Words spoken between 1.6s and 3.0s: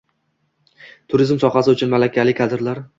uchun malakali kadrlar